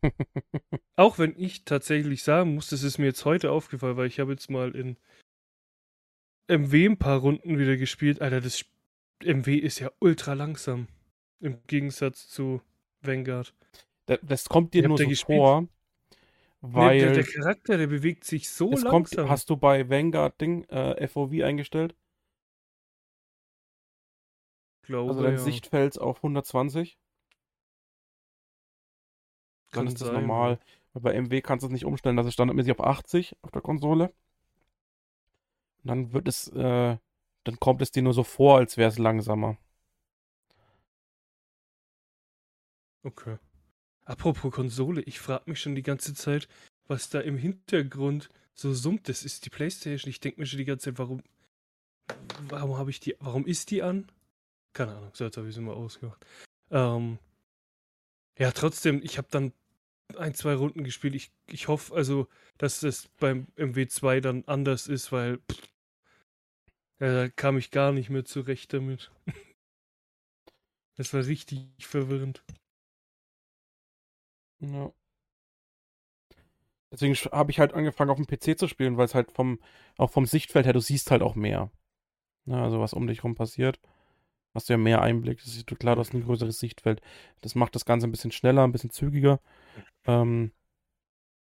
Auch 0.96 1.20
wenn 1.20 1.34
ich 1.38 1.66
tatsächlich 1.66 2.24
sagen 2.24 2.56
muss, 2.56 2.70
das 2.70 2.84
ist 2.84 2.98
mir 2.98 3.06
jetzt 3.06 3.26
heute 3.26 3.52
aufgefallen, 3.52 3.98
weil 3.98 4.08
ich 4.08 4.20
habe 4.20 4.32
jetzt 4.32 4.50
mal 4.50 4.76
in 4.76 4.98
MW 6.48 6.86
ein 6.90 6.98
paar 6.98 7.20
Runden 7.20 7.58
wieder 7.58 7.76
gespielt. 7.78 8.22
Alter, 8.22 8.42
das 8.42 8.66
MW 9.24 9.56
ist 9.58 9.80
ja 9.80 9.92
ultra 10.00 10.34
langsam. 10.34 10.88
Im 11.40 11.58
Gegensatz 11.68 12.28
zu 12.28 12.62
Vanguard. 13.02 13.54
Da- 14.06 14.18
Das 14.22 14.48
kommt 14.48 14.74
dir 14.74 14.84
habt 14.84 14.90
nur 14.90 14.98
so 14.98 15.10
gespielt? 15.10 15.40
vor, 15.40 15.62
Nee, 15.62 15.70
weil 16.62 17.00
der, 17.00 17.12
der 17.12 17.24
Charakter, 17.24 17.78
der 17.78 17.88
bewegt 17.88 18.24
sich 18.24 18.50
so 18.50 18.72
es 18.72 18.84
kommt, 18.84 19.12
langsam. 19.12 19.30
hast 19.30 19.50
du 19.50 19.58
bei 19.58 19.90
Vanguard 19.90 20.40
Ding 20.42 20.64
äh, 20.66 21.08
FOV 21.08 21.44
eingestellt? 21.44 21.96
glaube, 24.84 25.12
Also 25.12 25.24
dein 25.24 25.34
ja. 25.34 25.38
Sichtfeld 25.44 26.00
auf 26.00 26.18
120? 26.24 26.98
Dann 29.76 29.88
ist 29.88 30.02
das 30.02 30.08
sein, 30.08 30.22
normal. 30.22 30.60
Weil 30.94 31.02
bei 31.02 31.22
MW 31.22 31.42
kannst 31.42 31.64
du 31.64 31.68
es 31.68 31.74
nicht 31.74 31.86
umstellen. 31.86 32.18
Das 32.18 32.26
ist 32.26 32.34
standardmäßig 32.34 32.72
auf 32.74 32.82
80 32.82 33.36
auf 33.42 33.52
der 33.52 33.62
Konsole. 33.62 34.14
Und 35.84 35.90
dann 35.90 36.14
wird 36.14 36.28
es, 36.28 36.48
äh, 36.50 36.98
dann 37.44 37.60
kommt 37.60 37.82
es 37.82 37.92
dir 37.92 38.02
nur 38.02 38.14
so 38.14 38.24
vor, 38.24 38.58
als 38.58 38.78
wäre 38.78 38.90
es 38.90 38.98
langsamer. 38.98 39.58
Okay. 43.04 43.38
Apropos 44.04 44.52
Konsole, 44.52 45.02
ich 45.02 45.20
frage 45.20 45.50
mich 45.50 45.60
schon 45.60 45.76
die 45.76 45.84
ganze 45.84 46.14
Zeit, 46.14 46.48
was 46.88 47.10
da 47.10 47.20
im 47.20 47.38
Hintergrund 47.38 48.30
so 48.54 48.74
summt. 48.74 49.10
Das 49.10 49.24
ist 49.24 49.46
die 49.46 49.50
Playstation. 49.50 50.10
Ich 50.10 50.20
denke 50.20 50.40
mir 50.40 50.48
schon 50.48 50.60
die 50.60 50.66
ganze 50.66 50.86
Zeit, 50.86 51.00
warum. 51.00 51.22
Warum 52.50 52.78
habe 52.78 52.90
ich 52.90 53.00
die. 53.00 53.16
Warum 53.20 53.46
ist 53.46 53.72
die 53.72 53.84
an? 53.84 54.12
Keine 54.74 54.96
Ahnung, 54.96 55.12
so 55.14 55.24
jetzt 55.24 55.38
habe 55.38 55.48
ich 55.48 55.56
sie 55.56 55.62
mal 55.62 55.74
ausgemacht. 55.74 56.26
Ähm, 56.70 57.18
ja, 58.38 58.52
trotzdem, 58.52 59.02
ich 59.04 59.18
habe 59.18 59.28
dann 59.32 59.54
ein, 60.18 60.34
zwei 60.34 60.56
Runden 60.56 60.84
gespielt. 60.84 61.16
Ich, 61.16 61.32
ich 61.48 61.68
hoffe 61.68 61.94
also, 61.96 62.28
dass 62.58 62.80
das 62.80 63.10
beim 63.20 63.48
MW2 63.58 64.22
dann 64.22 64.44
anders 64.46 64.88
ist, 64.88 65.12
weil. 65.12 65.40
Pff, 65.52 65.62
ja, 67.00 67.14
da 67.14 67.30
kam 67.30 67.58
ich 67.58 67.72
gar 67.72 67.92
nicht 67.92 68.10
mehr 68.10 68.26
zurecht 68.26 68.74
damit. 68.74 69.12
Das 70.98 71.14
war 71.14 71.26
richtig 71.26 71.68
verwirrend. 71.80 72.42
Ja. 74.60 74.92
Deswegen 76.92 77.14
habe 77.34 77.52
ich 77.52 77.60
halt 77.60 77.74
angefangen 77.74 78.10
auf 78.12 78.18
dem 78.18 78.28
PC 78.28 78.58
zu 78.58 78.70
spielen, 78.70 78.96
weil 78.96 79.06
es 79.06 79.16
halt 79.16 79.32
vom, 79.32 79.60
auch 79.98 80.12
vom 80.12 80.26
Sichtfeld 80.26 80.66
her, 80.66 80.74
du 80.74 80.80
siehst 80.80 81.12
halt 81.12 81.22
auch 81.22 81.36
mehr. 81.36 81.70
Na, 82.46 82.64
also 82.64 82.80
was 82.80 82.94
um 82.94 83.08
dich 83.08 83.24
rum 83.24 83.36
passiert. 83.36 83.80
Hast 84.56 84.70
du 84.70 84.74
ja 84.74 84.78
mehr 84.78 85.02
Einblick. 85.04 85.40
Das 85.44 85.56
ist 85.56 85.68
klar, 85.68 85.96
du 85.96 86.02
hast 86.02 86.14
ein 86.14 86.24
größeres 86.26 86.60
Sichtfeld. 86.60 87.02
Das 87.42 87.56
macht 87.56 87.76
das 87.76 87.86
Ganze 87.86 88.08
ein 88.08 88.12
bisschen 88.12 88.32
schneller, 88.32 88.64
ein 88.64 88.72
bisschen 88.74 88.92
zügiger. 88.92 89.40
Ähm, 90.06 90.52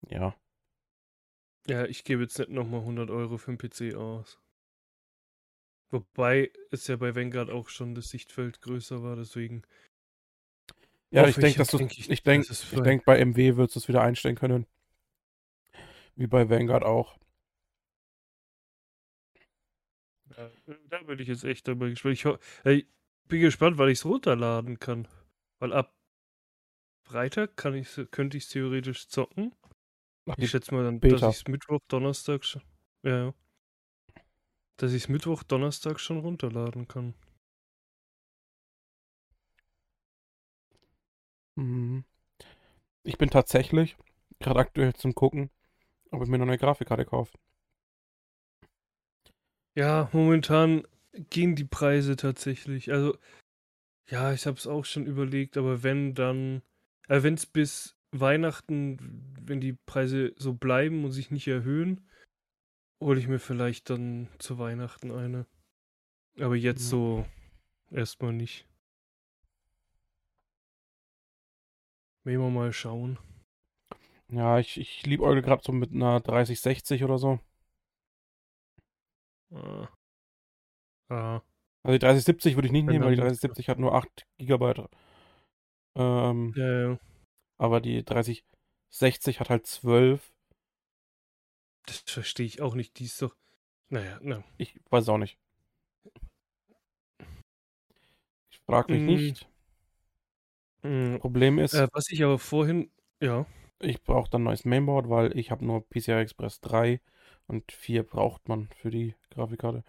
ja. 0.10 0.36
Ja, 1.68 1.86
ich 1.86 2.04
gebe 2.04 2.24
jetzt 2.24 2.40
nicht 2.40 2.50
nochmal 2.50 2.82
100 2.82 3.12
Euro 3.12 3.38
für 3.38 3.52
den 3.52 3.60
PC 3.60 3.94
aus. 3.94 4.40
Wobei 5.90 6.52
es 6.70 6.86
ja 6.86 6.96
bei 6.96 7.16
Vanguard 7.16 7.50
auch 7.50 7.70
schon 7.70 7.96
das 7.96 8.10
Sichtfeld 8.10 8.62
größer 8.62 9.02
war, 9.02 9.16
deswegen. 9.16 9.64
Ja, 11.12 11.28
ich 11.28 11.38
denke, 11.38 11.58
dass 11.60 11.70
du, 11.70 11.78
denk 11.78 11.98
ich 11.98 12.24
denke, 12.24 12.48
ich 12.52 12.82
denke, 12.82 13.04
bei 13.06 13.18
MW 13.20 13.52
du 13.54 13.64
es 13.64 13.88
wieder 13.88 14.02
einstellen 14.02 14.36
können. 14.36 14.66
Wie 16.18 16.28
bei 16.28 16.50
Vanguard 16.50 16.84
auch. 16.84 17.18
Ja, 20.38 20.50
da 20.90 21.00
bin 21.04 21.20
ich 21.20 21.28
jetzt 21.28 21.44
echt 21.44 21.68
dabei 21.68 21.90
gespannt. 21.90 22.14
Ich 22.16 22.26
ho- 22.26 22.38
ey, 22.64 22.88
bin 23.28 23.42
gespannt, 23.42 23.78
weil 23.78 23.90
ich 23.90 24.00
es 24.00 24.06
runterladen 24.06 24.80
kann. 24.80 25.08
Weil 25.60 25.74
ab 25.74 25.94
Freitag 27.08 27.56
kann 27.56 27.76
ich, 27.76 27.90
könnte 28.12 28.38
ich 28.38 28.46
es 28.46 28.50
theoretisch 28.50 29.08
zocken. 29.08 29.54
Ich 30.38 30.50
schätze 30.50 30.74
mal 30.74 30.84
dann, 30.84 31.00
Beta. 31.00 31.18
dass 31.18 31.36
ich 31.36 31.42
es 31.42 31.48
Mittwoch, 31.48 31.80
Donnerstag 31.88 32.44
schon. 32.44 32.64
Ja, 33.04 33.26
ja. 33.26 33.34
Dass 34.78 34.92
ich 34.92 35.04
es 35.04 35.10
Mittwoch, 35.10 35.44
Donnerstag 35.44 36.00
schon 36.00 36.20
runterladen 36.20 36.88
kann. 36.88 37.14
Mhm. 41.56 42.04
Ich 43.04 43.18
bin 43.18 43.30
tatsächlich 43.30 43.96
gerade 44.40 44.60
aktuell 44.60 44.94
zum 44.94 45.14
Gucken, 45.14 45.52
ob 46.12 46.24
ich 46.24 46.28
mir 46.28 46.40
noch 46.40 46.48
eine 46.48 46.58
Grafikkarte 46.58 47.06
kaufe. 47.06 47.38
Ja, 49.76 50.10
momentan 50.12 50.88
gehen 51.30 51.56
die 51.56 51.66
Preise 51.66 52.16
tatsächlich. 52.16 52.92
Also, 52.92 53.18
ja, 54.10 54.34
ich 54.34 54.46
habe 54.46 54.58
es 54.58 54.68
auch 54.68 54.86
schon 54.86 55.06
überlegt, 55.06 55.58
aber 55.58 55.84
wenn 55.84 56.14
dann, 56.14 56.62
äh, 57.08 57.24
wenn 57.24 57.34
es 57.36 57.46
bis 57.46 57.98
Weihnachten, 58.12 59.34
wenn 59.42 59.62
die 59.62 59.74
Preise 59.74 60.34
so 60.38 60.54
bleiben 60.54 61.04
und 61.04 61.12
sich 61.12 61.32
nicht 61.32 61.48
erhöhen, 61.48 62.08
hole 63.02 63.20
ich 63.20 63.28
mir 63.28 63.40
vielleicht 63.40 63.90
dann 63.90 64.30
zu 64.40 64.58
Weihnachten 64.58 65.12
eine. 65.12 65.46
Aber 66.40 66.56
jetzt 66.56 66.84
Ja. 66.84 66.90
so 66.90 67.26
erstmal 67.92 68.34
nicht. 68.34 68.68
Werden 72.24 72.42
wir 72.42 72.50
mal 72.50 72.74
schauen. 72.74 73.20
Ja, 74.30 74.58
ich, 74.60 74.80
ich 74.80 75.06
liebäugle 75.06 75.42
gerade 75.44 75.62
so 75.64 75.72
mit 75.72 75.92
einer 75.92 76.20
3060 76.20 77.04
oder 77.04 77.18
so. 77.18 77.40
Ah. 79.52 79.88
Ah. 81.10 81.42
Also 81.84 81.94
die 81.94 82.00
3070 82.00 82.56
würde 82.56 82.68
ich 82.68 82.72
nicht 82.72 82.86
Wenn 82.88 82.94
nehmen, 82.94 83.06
weil 83.06 83.12
die 83.12 83.18
dann- 83.18 83.28
3070 83.28 83.70
hat 83.70 83.80
nur 83.80 83.94
8 83.94 84.26
GB. 84.38 84.88
Ähm, 85.98 86.54
Ja, 86.56 86.82
ja. 86.92 87.00
aber 87.58 87.80
die 87.82 88.04
3060 88.04 89.40
hat 89.40 89.50
halt 89.50 89.66
12. 89.68 90.34
Das 91.86 92.00
verstehe 92.00 92.46
ich 92.48 92.62
auch 92.62 92.74
nicht. 92.76 92.98
Die 93.00 93.06
ist 93.06 93.22
doch. 93.22 93.36
Naja, 93.90 94.20
na. 94.22 94.44
Ich 94.58 94.80
weiß 94.90 95.08
auch 95.10 95.20
nicht. 95.20 95.38
Ich 98.50 98.60
frage 98.66 98.94
mich 98.94 99.02
Mm. 99.02 99.06
nicht. 99.06 99.48
Mm, 100.84 101.18
Problem 101.20 101.60
ist, 101.60 101.74
Äh, 101.74 101.88
was 101.94 102.10
ich 102.10 102.24
aber 102.24 102.40
vorhin. 102.40 102.92
Ja. 103.22 103.46
ich 103.80 104.02
brauche 104.04 104.30
dann 104.30 104.42
ein 104.42 104.46
neues 104.46 104.66
Mainboard, 104.66 105.10
weil 105.10 105.38
ich 105.38 105.52
habe 105.52 105.64
nur 105.66 105.88
PCI 105.88 106.14
Express 106.22 106.60
3 106.62 107.00
und 107.48 107.72
4 107.72 108.04
braucht 108.04 108.48
man 108.48 108.70
für 108.78 108.90
die 108.90 109.16
Grafikkarte. 109.30 109.84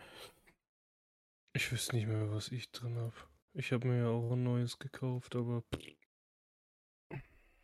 Ich 1.56 1.72
wüsste 1.72 1.96
nicht 1.96 2.06
mehr, 2.06 2.30
was 2.30 2.52
ich 2.52 2.70
drin 2.70 2.98
habe. 2.98 3.16
Ich 3.54 3.72
habe 3.72 3.88
mir 3.88 4.00
ja 4.00 4.08
auch 4.08 4.32
ein 4.32 4.42
neues 4.42 4.78
gekauft, 4.78 5.34
aber. 5.36 5.64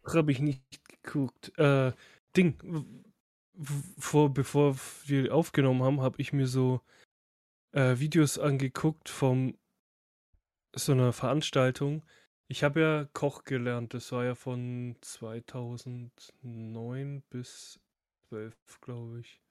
Habe 0.07 0.33
ich 0.33 0.41
nicht 0.41 0.65
geguckt. 0.89 1.53
Äh, 1.59 1.93
Ding. 2.35 3.05
Vor, 3.99 4.33
bevor 4.33 4.79
wir 5.05 5.35
aufgenommen 5.35 5.83
haben, 5.83 6.01
habe 6.01 6.19
ich 6.23 6.33
mir 6.33 6.47
so 6.47 6.81
äh, 7.73 7.99
Videos 7.99 8.39
angeguckt 8.39 9.11
von 9.11 9.59
so 10.75 10.93
einer 10.93 11.13
Veranstaltung. 11.13 12.03
Ich 12.49 12.65
habe 12.65 12.81
ja 12.81 13.07
Koch 13.13 13.45
gelernt. 13.45 13.93
Das 13.93 14.11
war 14.11 14.25
ja 14.25 14.35
von 14.35 14.97
2009 15.03 17.25
bis 17.29 17.79
12, 18.31 18.57
glaube 18.81 19.21
ich. 19.21 19.43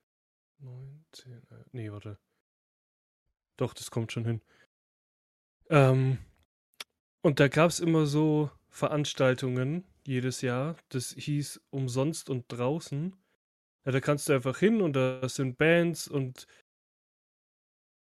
19. 0.57 1.31
Äh, 1.31 1.43
nee, 1.73 1.91
warte. 1.91 2.17
Doch, 3.61 3.75
das 3.75 3.91
kommt 3.91 4.11
schon 4.11 4.25
hin. 4.25 4.41
Ähm, 5.69 6.17
und 7.21 7.39
da 7.39 7.47
gab 7.47 7.69
es 7.69 7.79
immer 7.79 8.07
so 8.07 8.49
Veranstaltungen 8.69 9.85
jedes 10.03 10.41
Jahr. 10.41 10.77
Das 10.89 11.13
hieß 11.15 11.61
umsonst 11.69 12.31
und 12.31 12.45
draußen. 12.47 13.15
Ja, 13.85 13.91
da 13.91 13.99
kannst 13.99 14.27
du 14.27 14.33
einfach 14.33 14.57
hin 14.57 14.81
und 14.81 14.93
da 14.93 15.29
sind 15.29 15.59
Bands 15.59 16.07
und 16.07 16.47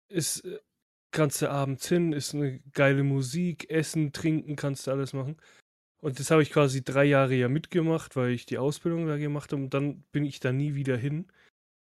ist, 0.10 0.44
äh, 0.44 0.60
kannst 1.12 1.42
du 1.42 1.50
abends 1.50 1.88
hin, 1.88 2.12
ist 2.12 2.36
eine 2.36 2.60
geile 2.74 3.04
Musik, 3.04 3.70
essen, 3.70 4.12
trinken, 4.12 4.58
kannst 4.58 4.86
du 4.86 4.92
alles 4.92 5.14
machen. 5.14 5.38
Und 6.02 6.20
das 6.20 6.30
habe 6.30 6.44
ich 6.44 6.52
quasi 6.52 6.84
drei 6.84 7.06
Jahre 7.06 7.36
ja 7.36 7.48
mitgemacht, 7.48 8.18
weil 8.18 8.32
ich 8.32 8.46
die 8.46 8.58
Ausbildung 8.58 9.08
da 9.08 9.16
gemacht 9.16 9.54
habe 9.54 9.64
und 9.64 9.74
dann 9.74 10.02
bin 10.12 10.26
ich 10.26 10.42
da 10.42 10.52
nie 10.52 10.76
wieder 10.76 10.98
hin. 10.98 11.32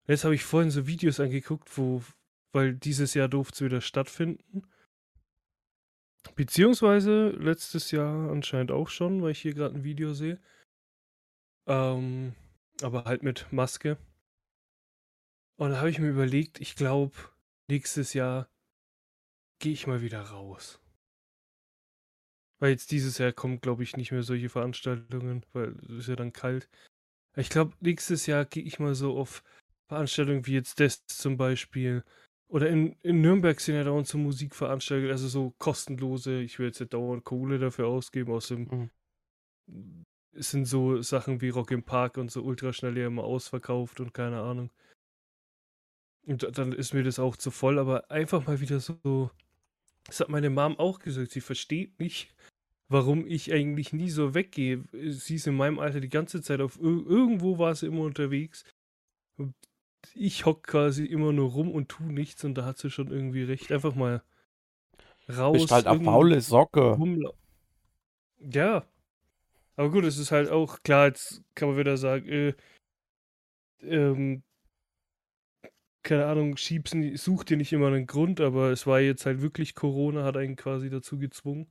Jetzt 0.06 0.24
habe 0.24 0.34
ich 0.34 0.44
vorhin 0.44 0.70
so 0.70 0.86
Videos 0.86 1.20
angeguckt, 1.20 1.78
wo, 1.78 2.02
weil 2.56 2.74
dieses 2.74 3.12
Jahr 3.12 3.28
durfte 3.28 3.54
es 3.54 3.60
wieder 3.60 3.80
stattfinden. 3.82 4.62
Beziehungsweise 6.36 7.28
letztes 7.28 7.90
Jahr 7.90 8.30
anscheinend 8.30 8.72
auch 8.72 8.88
schon, 8.88 9.22
weil 9.22 9.32
ich 9.32 9.42
hier 9.42 9.52
gerade 9.52 9.74
ein 9.74 9.84
Video 9.84 10.14
sehe. 10.14 10.40
Ähm, 11.66 12.34
aber 12.80 13.04
halt 13.04 13.22
mit 13.22 13.52
Maske. 13.52 13.98
Und 15.56 15.70
da 15.70 15.76
habe 15.78 15.90
ich 15.90 15.98
mir 15.98 16.08
überlegt, 16.08 16.58
ich 16.62 16.76
glaube, 16.76 17.14
nächstes 17.68 18.14
Jahr 18.14 18.48
gehe 19.58 19.74
ich 19.74 19.86
mal 19.86 20.00
wieder 20.00 20.22
raus. 20.22 20.80
Weil 22.58 22.70
jetzt 22.70 22.90
dieses 22.90 23.18
Jahr 23.18 23.32
kommen, 23.32 23.60
glaube 23.60 23.82
ich, 23.82 23.98
nicht 23.98 24.12
mehr 24.12 24.22
solche 24.22 24.48
Veranstaltungen, 24.48 25.44
weil 25.52 25.76
es 25.82 25.90
ist 25.90 26.08
ja 26.08 26.16
dann 26.16 26.32
kalt. 26.32 26.70
Ich 27.36 27.50
glaube, 27.50 27.74
nächstes 27.80 28.24
Jahr 28.24 28.46
gehe 28.46 28.62
ich 28.62 28.78
mal 28.78 28.94
so 28.94 29.18
auf 29.18 29.42
Veranstaltungen 29.88 30.46
wie 30.46 30.54
jetzt 30.54 30.80
das 30.80 31.04
zum 31.06 31.36
Beispiel. 31.36 32.02
Oder 32.48 32.68
in, 32.70 32.96
in 33.02 33.20
Nürnberg 33.20 33.60
sind 33.60 33.74
ja 33.74 33.84
dauernd 33.84 34.06
so 34.06 34.18
Musikveranstaltungen, 34.18 35.10
also 35.10 35.28
so 35.28 35.54
kostenlose. 35.58 36.40
Ich 36.40 36.58
will 36.58 36.66
jetzt 36.66 36.80
nicht 36.80 36.94
dauernd 36.94 37.24
Kohle 37.24 37.58
dafür 37.58 37.88
ausgeben. 37.88 38.32
Außerdem 38.32 38.90
es 40.32 40.50
sind 40.50 40.66
so 40.66 41.02
Sachen 41.02 41.40
wie 41.40 41.48
Rock 41.48 41.70
im 41.72 41.82
Park 41.82 42.18
und 42.18 42.30
so 42.30 42.42
ultraschnell 42.42 42.96
ja 42.96 43.06
immer 43.06 43.24
ausverkauft 43.24 44.00
und 44.00 44.12
keine 44.14 44.40
Ahnung. 44.40 44.70
Und 46.26 46.42
da- 46.42 46.50
dann 46.50 46.72
ist 46.72 46.92
mir 46.94 47.02
das 47.04 47.18
auch 47.18 47.36
zu 47.36 47.50
voll, 47.50 47.78
aber 47.78 48.10
einfach 48.10 48.46
mal 48.46 48.60
wieder 48.60 48.80
so. 48.80 49.30
Das 50.06 50.20
hat 50.20 50.28
meine 50.28 50.50
Mom 50.50 50.78
auch 50.78 50.98
gesagt. 51.00 51.32
Sie 51.32 51.40
versteht 51.40 51.98
nicht, 51.98 52.34
warum 52.88 53.26
ich 53.26 53.52
eigentlich 53.52 53.92
nie 53.92 54.10
so 54.10 54.34
weggehe. 54.34 54.84
Sie 54.92 55.36
ist 55.36 55.46
in 55.46 55.56
meinem 55.56 55.78
Alter 55.78 56.00
die 56.00 56.08
ganze 56.08 56.42
Zeit 56.42 56.60
auf 56.60 56.76
ir 56.78 57.06
irgendwo 57.06 57.58
war 57.58 57.74
sie 57.74 57.86
immer 57.86 58.02
unterwegs. 58.02 58.64
Ich 60.14 60.46
hock 60.46 60.62
quasi 60.64 61.04
immer 61.04 61.32
nur 61.32 61.50
rum 61.50 61.70
und 61.70 61.88
tu 61.88 62.04
nichts 62.04 62.44
und 62.44 62.54
da 62.54 62.64
hat 62.64 62.78
sie 62.78 62.90
schon 62.90 63.08
irgendwie 63.10 63.42
recht. 63.42 63.72
Einfach 63.72 63.94
mal 63.94 64.22
raus. 65.28 65.58
Bist 65.58 65.70
halt 65.72 65.86
eine 65.86 66.04
faule 66.04 66.40
Socke. 66.40 66.80
rumla- 66.96 67.34
Ja. 68.38 68.86
Aber 69.76 69.90
gut, 69.90 70.04
es 70.04 70.16
ist 70.18 70.30
halt 70.32 70.48
auch 70.50 70.82
klar, 70.82 71.06
jetzt 71.08 71.42
kann 71.54 71.68
man 71.68 71.76
wieder 71.78 71.96
sagen, 71.98 72.26
äh, 72.28 72.54
ähm, 73.82 74.42
keine 76.02 76.26
Ahnung, 76.26 76.56
schieb's, 76.56 76.94
nie- 76.94 77.16
such 77.16 77.44
dir 77.44 77.56
nicht 77.56 77.72
immer 77.72 77.88
einen 77.88 78.06
Grund, 78.06 78.40
aber 78.40 78.70
es 78.70 78.86
war 78.86 79.00
jetzt 79.00 79.26
halt 79.26 79.42
wirklich 79.42 79.74
Corona, 79.74 80.24
hat 80.24 80.36
einen 80.36 80.56
quasi 80.56 80.88
dazu 80.88 81.18
gezwungen. 81.18 81.66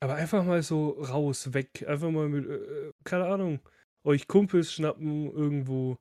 Aber 0.00 0.14
einfach 0.16 0.44
mal 0.44 0.62
so 0.62 0.90
raus, 0.90 1.52
weg, 1.54 1.84
einfach 1.86 2.10
mal 2.10 2.28
mit, 2.28 2.46
äh, 2.48 2.90
keine 3.04 3.26
Ahnung, 3.26 3.60
euch 4.02 4.26
Kumpels 4.26 4.72
schnappen, 4.72 5.30
irgendwo 5.30 5.98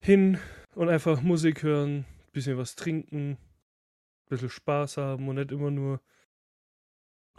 hin 0.00 0.38
und 0.74 0.88
einfach 0.88 1.22
Musik 1.22 1.62
hören, 1.62 2.04
bisschen 2.32 2.58
was 2.58 2.76
trinken, 2.76 3.36
bisschen 4.28 4.50
Spaß 4.50 4.96
haben 4.96 5.28
und 5.28 5.36
nicht 5.36 5.52
immer 5.52 5.70
nur 5.70 6.00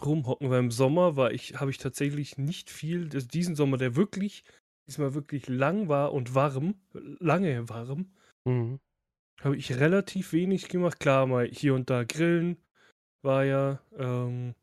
rumhocken, 0.01 0.49
weil 0.49 0.59
im 0.59 0.71
Sommer 0.71 1.15
war 1.15 1.31
ich, 1.31 1.59
habe 1.59 1.71
ich 1.71 1.77
tatsächlich 1.77 2.37
nicht 2.37 2.69
viel, 2.69 3.09
also 3.13 3.27
diesen 3.27 3.55
Sommer, 3.55 3.77
der 3.77 3.95
wirklich, 3.95 4.43
diesmal 4.87 5.13
wirklich 5.13 5.47
lang 5.47 5.89
war 5.89 6.13
und 6.13 6.35
warm, 6.35 6.75
lange 6.93 7.69
warm, 7.69 8.11
Mhm. 8.45 8.79
habe 9.41 9.57
ich 9.57 9.77
relativ 9.79 10.33
wenig 10.33 10.69
gemacht. 10.69 10.99
Klar, 10.99 11.27
mal 11.27 11.47
hier 11.47 11.75
und 11.75 11.89
da 11.89 12.03
grillen 12.03 12.57
war 13.21 13.43
ja, 13.43 13.81
ähm, 13.97 14.55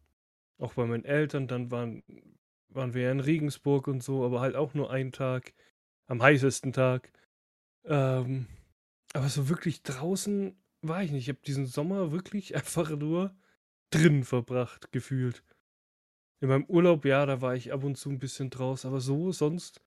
auch 0.58 0.74
bei 0.74 0.86
meinen 0.86 1.04
Eltern, 1.04 1.46
dann 1.48 1.70
waren, 1.70 2.02
waren 2.70 2.94
wir 2.94 3.02
ja 3.02 3.12
in 3.12 3.20
Regensburg 3.20 3.86
und 3.88 4.02
so, 4.02 4.24
aber 4.24 4.40
halt 4.40 4.56
auch 4.56 4.74
nur 4.74 4.90
einen 4.90 5.12
Tag, 5.12 5.52
am 6.06 6.22
heißesten 6.22 6.72
Tag. 6.72 7.12
Ähm, 7.87 8.47
aber 9.12 9.28
so 9.28 9.49
wirklich 9.49 9.83
draußen 9.83 10.57
war 10.83 11.02
ich 11.02 11.11
nicht. 11.11 11.25
Ich 11.25 11.35
habe 11.35 11.45
diesen 11.47 11.66
Sommer 11.66 12.12
wirklich 12.12 12.55
einfach 12.57 12.90
nur 12.90 13.35
drin 13.90 14.25
verbracht, 14.25 14.93
gefühlt. 14.93 15.43
In 16.40 16.49
meinem 16.49 16.66
Urlaub, 16.66 17.05
ja, 17.05 17.25
da 17.25 17.40
war 17.40 17.55
ich 17.55 17.73
ab 17.73 17.83
und 17.85 17.97
zu 17.97 18.11
ein 18.11 18.19
bisschen 18.19 18.50
draus, 18.50 18.85
aber 18.85 19.00
so 19.00 19.33
sonst, 19.33 19.83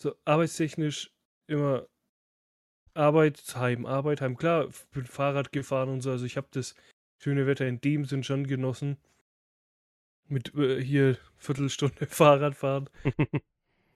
so 0.00 0.14
arbeitstechnisch 0.24 1.12
immer 1.46 1.86
Arbeit, 2.94 3.42
Heim, 3.54 3.86
Arbeit, 3.86 4.20
Heim. 4.20 4.36
Klar, 4.36 4.68
bin 4.92 5.06
Fahrrad 5.06 5.52
gefahren 5.52 5.90
und 5.90 6.00
so, 6.00 6.10
also 6.10 6.24
ich 6.24 6.36
habe 6.36 6.48
das 6.52 6.74
schöne 7.18 7.46
Wetter 7.46 7.66
in 7.66 7.80
dem 7.80 8.04
Sinn 8.04 8.24
schon 8.24 8.46
genossen. 8.46 8.96
Mit 10.28 10.54
äh, 10.54 10.82
hier 10.82 11.18
Viertelstunde 11.36 12.06
Fahrradfahren. 12.06 12.88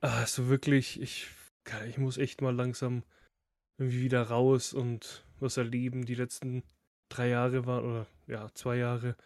Ah, 0.01 0.27
so 0.27 0.51
wirklich, 0.51 1.01
ich, 1.01 1.29
ich 1.89 1.97
muss 1.97 2.19
echt 2.19 2.43
mal 2.43 2.55
langsam 2.55 3.05
irgendwie 3.79 4.03
wieder 4.03 4.23
raus 4.23 4.73
und 4.73 5.27
was 5.41 5.57
erleben. 5.57 6.05
Die 6.05 6.15
letzten 6.15 6.63
drei 7.09 7.29
Jahre 7.29 7.67
waren, 7.67 7.85
oder 7.85 8.07
ja, 8.27 8.53
zwei 8.55 8.77
Jahre, 8.77 9.17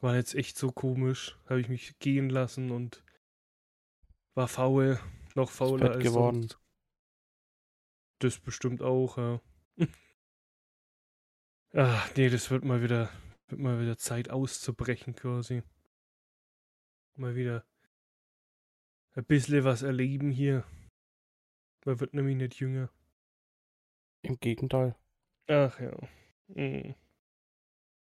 waren 0.00 0.16
jetzt 0.16 0.34
echt 0.34 0.58
so 0.58 0.70
komisch. 0.72 1.36
Habe 1.46 1.60
ich 1.60 1.68
mich 1.68 1.98
gehen 1.98 2.28
lassen 2.28 2.70
und 2.70 3.02
war 4.34 4.48
faul, 4.48 4.98
noch 5.34 5.50
fauler 5.50 5.92
als 5.92 6.04
geworden. 6.04 6.42
sonst. 6.42 6.58
Das 8.18 8.38
bestimmt 8.38 8.82
auch, 8.82 9.18
ja. 9.18 9.40
Ah, 11.72 12.02
nee, 12.16 12.30
das 12.30 12.50
wird 12.50 12.64
mal 12.64 12.82
wieder, 12.82 13.10
wird 13.48 13.60
mal 13.60 13.78
wieder 13.78 13.98
Zeit 13.98 14.30
auszubrechen 14.30 15.14
quasi. 15.14 15.62
Mal 17.16 17.34
wieder 17.34 17.66
ein 19.12 19.26
bisschen 19.26 19.62
was 19.64 19.82
erleben 19.82 20.30
hier. 20.30 20.64
Man 21.84 22.00
wird 22.00 22.14
nämlich 22.14 22.36
nicht 22.36 22.60
jünger. 22.60 22.88
Im 24.26 24.38
Gegenteil. 24.40 24.94
Ach 25.48 25.78
ja. 25.80 25.96
Hm. 26.54 26.94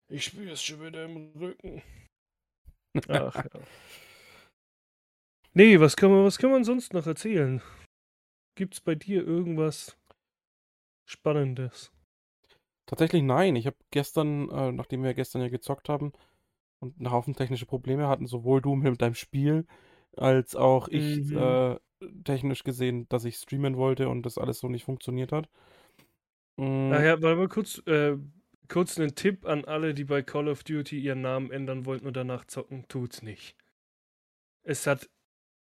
Ich 0.08 0.24
spüre 0.24 0.52
es 0.52 0.62
schon 0.62 0.82
wieder 0.82 1.04
im 1.04 1.32
Rücken. 1.36 1.82
Ach 3.08 3.34
ja. 3.44 3.60
Nee, 5.52 5.80
was 5.80 5.96
kann 5.96 6.12
man, 6.12 6.24
was 6.24 6.38
kann 6.38 6.50
man 6.52 6.62
sonst 6.62 6.92
noch 6.94 7.06
erzählen? 7.06 7.60
Gibt's 8.56 8.80
bei 8.80 8.94
dir 8.94 9.26
irgendwas 9.26 9.96
Spannendes? 11.08 11.92
Tatsächlich 12.86 13.22
nein. 13.22 13.56
Ich 13.56 13.66
habe 13.66 13.76
gestern, 13.90 14.48
äh, 14.50 14.70
nachdem 14.72 15.02
wir 15.02 15.14
gestern 15.14 15.42
ja 15.42 15.48
gezockt 15.48 15.88
haben 15.88 16.12
und 16.80 16.98
einen 16.98 17.10
Haufen 17.10 17.34
technische 17.34 17.66
Probleme 17.66 18.06
hatten, 18.08 18.26
sowohl 18.26 18.60
du 18.62 18.74
mit 18.76 19.02
deinem 19.02 19.14
Spiel 19.14 19.66
als 20.16 20.54
auch 20.56 20.88
ich 20.88 21.18
Mhm. 21.18 21.36
äh, 21.36 21.76
technisch 22.24 22.64
gesehen, 22.64 23.08
dass 23.08 23.24
ich 23.24 23.36
streamen 23.36 23.76
wollte 23.76 24.08
und 24.08 24.22
das 24.24 24.38
alles 24.38 24.60
so 24.60 24.68
nicht 24.68 24.84
funktioniert 24.84 25.32
hat. 25.32 25.48
Mm, 26.60 26.92
Ach 26.92 27.00
ja, 27.02 27.22
warte 27.22 27.36
mal 27.36 27.48
kurz, 27.48 27.78
äh, 27.86 28.16
kurz 28.68 28.98
einen 28.98 29.14
Tipp 29.14 29.46
an 29.46 29.64
alle, 29.64 29.94
die 29.94 30.04
bei 30.04 30.22
Call 30.22 30.46
of 30.48 30.62
Duty 30.62 31.00
ihren 31.00 31.22
Namen 31.22 31.50
ändern 31.50 31.86
wollten 31.86 32.06
und 32.06 32.16
danach 32.16 32.44
zocken, 32.44 32.86
tut's 32.88 33.22
nicht. 33.22 33.56
Es 34.62 34.86
hat 34.86 35.08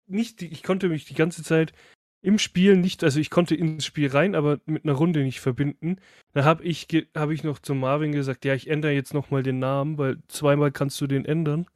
nicht, 0.07 0.41
ich 0.43 0.63
konnte 0.63 0.89
mich 0.89 1.05
die 1.05 1.15
ganze 1.15 1.43
Zeit 1.43 1.73
im 2.21 2.37
Spiel 2.39 2.77
nicht, 2.77 3.03
also 3.03 3.19
ich 3.19 3.31
konnte 3.31 3.55
ins 3.55 3.85
Spiel 3.85 4.09
rein, 4.09 4.35
aber 4.35 4.59
mit 4.65 4.85
einer 4.85 4.93
Runde 4.93 5.23
nicht 5.23 5.41
verbinden. 5.41 5.97
Da 6.33 6.45
habe 6.45 6.63
ich, 6.63 6.87
hab 7.15 7.31
ich 7.31 7.43
noch 7.43 7.59
zu 7.59 7.73
Marvin 7.75 8.11
gesagt, 8.11 8.45
ja, 8.45 8.53
ich 8.53 8.69
ändere 8.69 8.93
jetzt 8.93 9.13
nochmal 9.13 9.43
den 9.43 9.59
Namen, 9.59 9.97
weil 9.97 10.17
zweimal 10.27 10.71
kannst 10.71 11.01
du 11.01 11.07
den 11.07 11.25
ändern. 11.25 11.67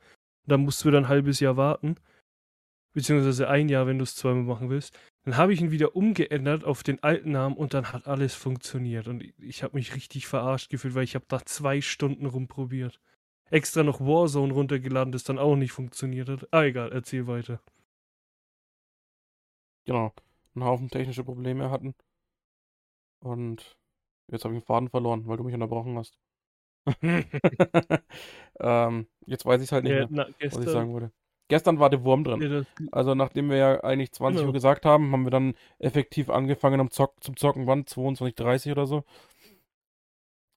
Da 0.45 0.57
musst 0.57 0.85
du 0.85 0.91
dann 0.91 1.05
ein 1.05 1.09
halbes 1.09 1.39
Jahr 1.39 1.57
warten. 1.57 1.95
Beziehungsweise 2.93 3.49
ein 3.49 3.69
Jahr, 3.69 3.87
wenn 3.87 3.97
du 3.97 4.03
es 4.03 4.15
zweimal 4.15 4.43
machen 4.43 4.69
willst. 4.69 4.97
Dann 5.27 5.35
habe 5.35 5.51
ich 5.51 5.59
ihn 5.59 5.71
wieder 5.71 5.93
umgeändert 5.93 6.63
auf 6.63 6.83
den 6.83 7.03
alten 7.03 7.31
Namen 7.33 7.57
und 7.57 7.73
dann 7.73 7.91
hat 7.91 8.07
alles 8.07 8.33
funktioniert. 8.33 9.09
Und 9.09 9.25
ich, 9.37 9.61
habe 9.61 9.75
mich 9.75 9.93
richtig 9.93 10.25
verarscht 10.25 10.69
gefühlt, 10.69 10.95
weil 10.95 11.03
ich 11.03 11.15
habe 11.15 11.25
da 11.27 11.45
zwei 11.45 11.81
Stunden 11.81 12.25
rumprobiert. 12.27 13.01
Extra 13.49 13.83
noch 13.83 13.99
Warzone 13.99 14.53
runtergeladen, 14.53 15.11
das 15.11 15.25
dann 15.25 15.37
auch 15.37 15.57
nicht 15.57 15.73
funktioniert 15.73 16.29
hat. 16.29 16.47
Ah, 16.53 16.63
egal, 16.63 16.93
erzähl 16.93 17.27
weiter. 17.27 17.59
genau. 19.85 20.13
Einen 20.55 20.65
Haufen 20.65 20.89
technische 20.89 21.23
Probleme 21.23 21.69
hatten. 21.71 21.95
Und 23.19 23.77
jetzt 24.31 24.43
habe 24.45 24.55
ich 24.55 24.61
den 24.61 24.65
Faden 24.65 24.89
verloren, 24.89 25.27
weil 25.27 25.37
du 25.37 25.43
mich 25.43 25.53
unterbrochen 25.53 25.97
hast. 25.97 26.17
ähm, 28.59 29.07
jetzt 29.25 29.45
weiß 29.45 29.61
ich 29.61 29.71
halt 29.71 29.83
nicht 29.83 29.93
Ja, 29.93 29.97
mehr, 29.97 30.09
na, 30.09 30.27
was 30.49 30.65
ich 30.65 30.67
gestern, 30.67 30.67
sagen 30.69 30.93
wollte. 30.93 31.11
Gestern 31.49 31.79
war 31.79 31.89
der 31.89 32.03
Wurm 32.03 32.23
drin. 32.23 32.41
ja, 32.41 32.63
Also 32.91 33.15
nachdem 33.15 33.49
wir 33.49 33.57
ja 33.57 33.83
eigentlich 33.83 34.11
20 34.11 34.39
Genau. 34.39 34.47
Uhr 34.49 34.53
gesagt 34.53 34.85
haben, 34.85 35.11
haben 35.11 35.23
wir 35.25 35.31
dann 35.31 35.55
effektiv 35.79 36.29
angefangen 36.29 36.79
am 36.79 36.91
Zock, 36.91 37.15
zum 37.23 37.37
Zocken, 37.37 37.67
wann? 37.67 37.85
22.30 37.85 38.71
oder 38.71 38.85
so. 38.85 39.03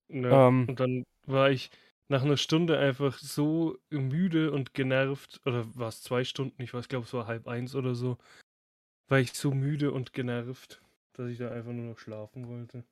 ja. 0.09 0.49
Ähm, 0.49 0.69
Und 0.69 0.81
dann 0.81 1.05
war 1.27 1.51
ich 1.51 1.71
nach 2.09 2.23
einer 2.23 2.37
Stunde 2.37 2.79
einfach 2.79 3.19
so 3.19 3.79
müde 3.91 4.51
und 4.53 4.75
genervt, 4.75 5.41
oder 5.47 5.65
war 5.77 5.89
es 5.89 6.03
zwei 6.03 6.25
Stunden, 6.25 6.61
ich 6.63 6.75
weiß, 6.75 6.89
glaube 6.89 7.07
es 7.07 7.13
war 7.15 7.27
halb 7.27 7.47
eins 7.47 7.75
oder 7.75 7.95
so, 7.95 8.19
war 9.09 9.21
ich 9.21 9.35
so 9.35 9.53
müde 9.53 9.93
und 9.93 10.13
genervt, 10.15 10.83
dass 11.15 11.29
ich 11.31 11.39
da 11.39 11.51
einfach 11.51 11.73
nur 11.73 11.87
noch 11.93 11.99
schlafen 11.99 12.49
wollte. 12.49 12.85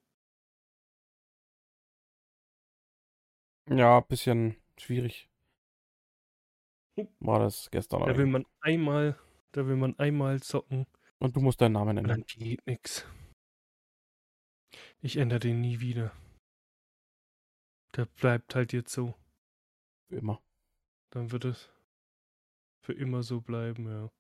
ja, 3.71 4.01
bisschen 4.01 4.57
schwierig. 4.79 5.29
War 7.21 7.39
das 7.41 7.71
gestern. 7.71 8.05
Da 8.07 8.17
will 8.17 8.27
man 8.27 8.45
einmal, 8.61 9.19
da 9.53 9.67
will 9.67 9.77
man 9.77 9.99
einmal 9.99 10.41
zocken 10.41 10.87
Und 11.19 11.37
du 11.37 11.41
musst 11.41 11.61
deinen 11.61 11.73
Namen 11.73 11.99
ändern. 11.99 12.21
dann 12.21 12.27
geht 12.27 12.67
nix. 12.67 13.07
Ich 15.01 15.17
ändere 15.17 15.41
den 15.41 15.61
nie 15.61 15.81
wieder. 15.81 16.13
Der 17.97 18.07
bleibt 18.07 18.55
halt 18.55 18.73
jetzt 18.73 18.93
so. 18.93 19.15
Wie 20.11 20.17
immer. 20.17 20.43
Dann 21.11 21.31
wird 21.33 21.45
es 21.45 21.71
für 22.85 22.93
immer 22.93 23.23
so 23.23 23.41
bleiben, 23.41 23.87
ja. 23.87 24.11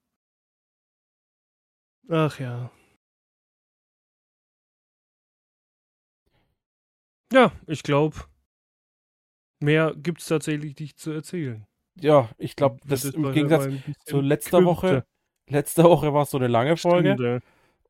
Ach 2.10 2.38
ja. 2.38 2.70
Ja, 7.30 7.52
ich 7.66 7.82
glaube, 7.82 8.16
mehr 9.60 9.94
gibt's 9.94 10.26
tatsächlich 10.28 10.78
nicht 10.78 10.98
zu 10.98 11.10
erzählen. 11.10 11.67
Ja, 12.00 12.28
ich 12.38 12.56
glaube, 12.56 12.78
das 12.86 13.04
es 13.04 13.14
im 13.14 13.22
mal- 13.22 13.32
Gegensatz 13.32 13.68
zu 14.04 14.20
letzter. 14.20 14.64
Woche. 14.64 15.04
Letzte 15.48 15.82
Woche 15.84 16.12
war 16.12 16.22
es 16.24 16.30
so 16.30 16.36
eine 16.38 16.46
lange 16.48 16.76
Folge 16.76 17.16
ja. 17.18 17.40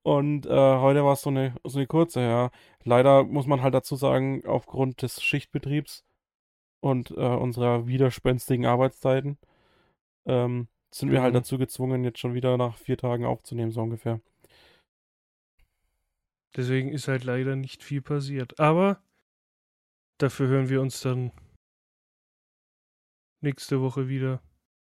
und 0.02 0.46
äh, 0.46 0.50
heute 0.50 1.04
war 1.04 1.14
es 1.14 1.22
so 1.22 1.30
eine, 1.30 1.54
so 1.64 1.78
eine 1.78 1.88
kurze, 1.88 2.20
ja. 2.20 2.50
Leider 2.84 3.24
muss 3.24 3.46
man 3.46 3.62
halt 3.62 3.74
dazu 3.74 3.96
sagen, 3.96 4.46
aufgrund 4.46 5.02
des 5.02 5.20
Schichtbetriebs 5.20 6.04
und 6.80 7.10
äh, 7.10 7.14
unserer 7.14 7.88
widerspenstigen 7.88 8.64
Arbeitszeiten 8.64 9.38
ähm, 10.26 10.68
sind 10.92 11.10
wir 11.10 11.20
halt 11.20 11.32
Mhm. 11.34 11.38
dazu 11.38 11.58
gezwungen, 11.58 12.04
jetzt 12.04 12.20
schon 12.20 12.34
wieder 12.34 12.56
nach 12.56 12.76
vier 12.76 12.96
Tagen 12.96 13.24
aufzunehmen, 13.24 13.72
so 13.72 13.82
ungefähr. 13.82 14.20
Deswegen 16.56 16.90
ist 16.92 17.08
halt 17.08 17.24
leider 17.24 17.56
nicht 17.56 17.82
viel 17.82 18.02
passiert. 18.02 18.58
Aber 18.60 19.00
dafür 20.18 20.46
hören 20.48 20.68
wir 20.68 20.80
uns 20.80 21.00
dann 21.00 21.32
nächste 23.40 23.81
Woche 23.81 24.09
wieder. 24.09 24.40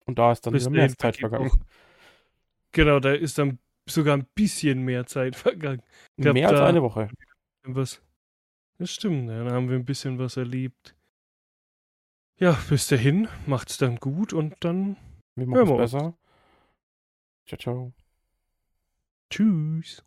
Und 0.07 0.19
da 0.19 0.33
ist 0.33 0.47
dann 0.47 0.55
wieder 0.55 0.71
mehr 0.71 0.89
Zeit 0.97 1.17
vergangen. 1.17 1.51
auch- 1.51 1.57
Genau, 2.73 2.99
da 3.01 3.13
ist 3.13 3.39
dann 3.39 3.59
sogar 3.89 4.17
ein 4.17 4.27
bisschen 4.35 4.81
mehr 4.83 5.07
Zeit 5.07 5.37
vergangen. 5.37 5.83
glaub, 6.17 6.35
mehr 6.35 6.49
als 6.49 6.61
eine 6.61 6.83
Woche. 6.83 7.09
Was? 7.63 8.03
Das 8.79 8.91
stimmt, 8.91 9.29
ja, 9.31 9.45
dann 9.45 9.53
haben 9.53 9.69
wir 9.69 9.77
ein 9.77 9.85
bisschen 9.85 10.19
was 10.19 10.37
erlebt. 10.37 10.97
Ja, 12.37 12.59
bis 12.69 12.89
dahin, 12.89 13.29
macht's 13.47 13.79
dann 13.79 13.97
gut 13.97 14.33
und 14.33 14.57
dann 14.61 14.97
Wir 15.37 15.47
Hören 15.47 15.69
wir 15.69 15.77
besser. 15.77 16.15
Ciao, 17.47 17.59
ciao. 17.59 17.93
tschüss. 19.31 20.05